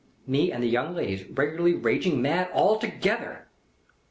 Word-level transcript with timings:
Me 0.25 0.51
and 0.51 0.63
the 0.63 0.67
young 0.67 0.95
ladies 0.95 1.25
regularly 1.29 1.75
raging 1.75 2.23
mad 2.23 2.49
all 2.55 2.79
together. 2.79 3.45